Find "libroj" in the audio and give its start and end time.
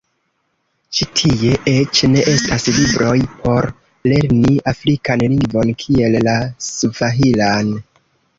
2.77-3.13